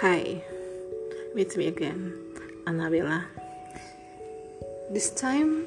Hi, 0.00 0.42
meet 1.34 1.54
me 1.58 1.66
again, 1.66 2.14
Annabella. 2.66 3.26
This 4.90 5.10
time 5.10 5.66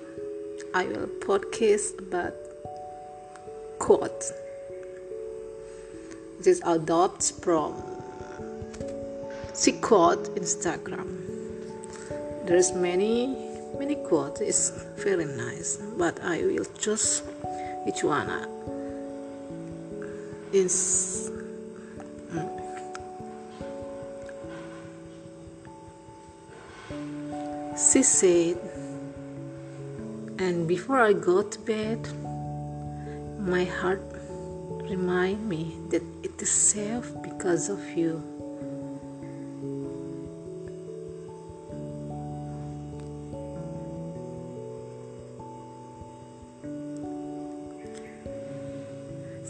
I 0.74 0.86
will 0.86 1.06
podcast 1.22 2.00
about 2.00 2.34
quote. 3.78 4.24
This 6.42 6.62
adopted 6.66 7.44
from 7.44 7.76
quote 9.82 10.36
Instagram. 10.36 11.10
There's 12.48 12.74
many 12.74 13.38
many 13.78 13.98
quotes. 13.98 14.42
It's 14.42 14.72
very 14.98 15.26
nice, 15.26 15.78
but 15.96 16.20
I 16.24 16.42
will 16.42 16.66
choose 16.80 17.22
which 17.86 18.04
one 18.04 18.32
is. 20.52 21.30
Mm. 22.32 22.63
She 27.76 28.04
said, 28.04 28.58
and 30.38 30.68
before 30.68 31.00
I 31.00 31.14
go 31.14 31.42
to 31.42 31.60
bed, 31.60 32.08
my 33.40 33.64
heart 33.64 34.02
remind 34.90 35.48
me 35.48 35.76
that 35.90 36.04
it 36.24 36.42
is 36.42 36.52
safe 36.52 37.12
because 37.22 37.70
of 37.70 37.80
you. 37.98 38.22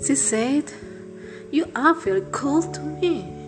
She 0.06 0.16
said, 0.16 0.72
You 1.52 1.72
are 1.76 1.94
very 1.94 2.24
cool 2.32 2.62
to 2.62 2.80
me. 2.82 3.43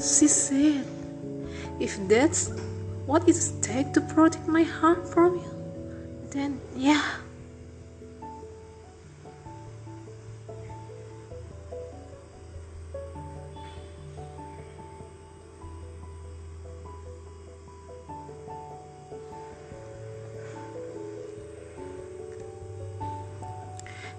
She 0.00 0.28
said, 0.28 0.86
If 1.78 1.98
that's 2.08 2.48
what 3.04 3.28
it 3.28 3.36
takes 3.60 3.90
to 3.90 4.00
protect 4.00 4.48
my 4.48 4.62
heart 4.62 5.06
from 5.06 5.34
you, 5.34 5.52
then 6.30 6.58
yeah. 6.74 7.04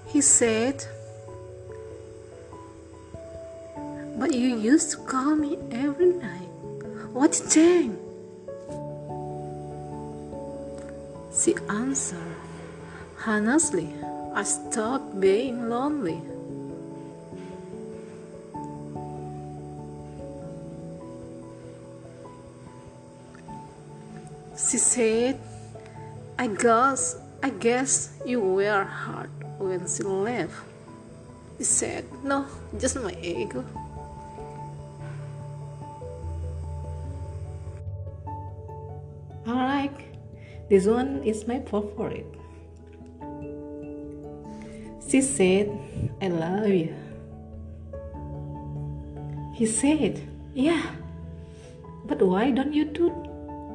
He 0.06 0.22
said, 0.22 0.86
used 4.62 4.92
to 4.92 4.98
call 4.98 5.36
me 5.36 5.58
every 5.72 6.14
night. 6.14 6.50
What 7.14 7.34
changed? 7.50 7.98
She 11.34 11.56
answered, 11.68 12.38
Honestly, 13.26 13.90
I 14.36 14.44
stopped 14.44 15.20
being 15.20 15.68
lonely. 15.68 16.22
She 24.54 24.78
said, 24.78 25.40
I 26.38 26.46
guess, 26.48 27.18
I 27.42 27.50
guess 27.50 28.14
you 28.26 28.40
were 28.40 28.84
hurt 28.84 29.32
when 29.58 29.88
she 29.88 30.04
left. 30.04 30.54
He 31.58 31.64
said, 31.64 32.06
No, 32.24 32.46
just 32.78 32.96
my 33.02 33.18
ego. 33.22 33.66
Alright, 39.48 39.98
this 40.70 40.86
one 40.86 41.24
is 41.24 41.48
my 41.48 41.60
favorite. 41.60 42.28
She 45.10 45.22
said, 45.22 45.68
I 46.22 46.28
love 46.28 46.70
you. 46.70 46.96
He 49.54 49.66
said, 49.66 50.22
Yeah, 50.54 50.84
but 52.06 52.22
why 52.22 52.52
don't 52.52 52.74
you 52.74 52.86
do 52.86 53.10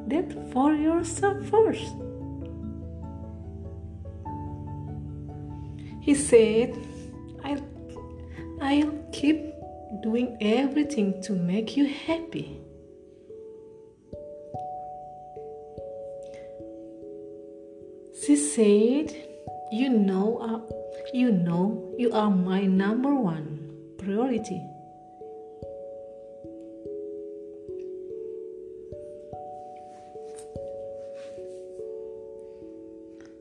that 0.07 0.51
for 0.51 0.73
yourself 0.73 1.45
first? 1.45 1.93
He 6.01 6.15
said, 6.15 6.77
I'll, 7.43 7.61
I'll 8.61 8.93
keep 9.11 9.53
doing 10.01 10.37
everything 10.39 11.21
to 11.23 11.33
make 11.33 11.75
you 11.75 11.85
happy. 11.85 12.61
She 18.27 18.35
said, 18.35 19.15
"You 19.71 19.87
know, 19.87 20.39
uh, 20.43 20.59
you 21.13 21.31
know, 21.31 21.95
you 21.97 22.11
are 22.11 22.29
my 22.29 22.65
number 22.65 23.15
one 23.15 23.45
priority." 23.97 24.59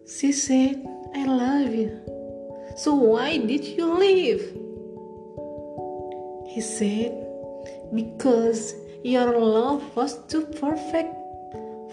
She 0.07 0.31
said, 0.31 0.87
"I 1.17 1.27
love 1.27 1.75
you." 1.75 1.91
So 2.77 2.95
why 2.95 3.39
did 3.39 3.67
you 3.67 3.91
leave? 3.99 4.55
He 6.55 6.61
said, 6.61 7.11
"Because 7.93 8.79
your 9.03 9.35
love 9.35 9.83
was 9.97 10.15
too 10.31 10.47
perfect 10.63 11.11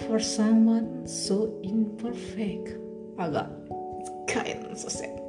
for 0.06 0.20
someone 0.20 1.08
so 1.08 1.58
imperfect. 1.64 2.83
Agak 3.18 3.50
kind 4.28 4.66
of 4.66 4.78
so 4.78 4.90
sad. 4.90 5.24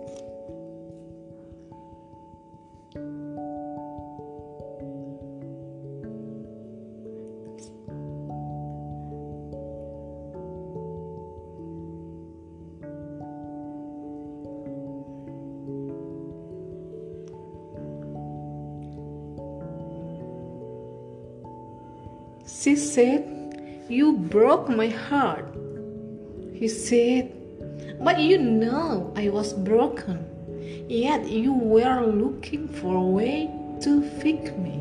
She 22.46 22.76
said, 22.76 23.84
You 23.90 24.16
broke 24.16 24.70
my 24.70 24.88
heart. 24.88 25.44
He 26.54 26.68
said, 26.68 27.43
But 28.00 28.18
you 28.20 28.38
know 28.38 29.12
I 29.16 29.28
was 29.28 29.52
broken, 29.52 30.86
yet 30.88 31.28
you 31.28 31.52
were 31.52 32.04
looking 32.06 32.68
for 32.68 32.96
a 32.96 33.02
way 33.02 33.50
to 33.80 34.02
fix 34.20 34.50
me. 34.52 34.80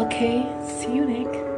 Okay, 0.00 0.44
see 0.66 0.94
you 0.94 1.04
next. 1.04 1.49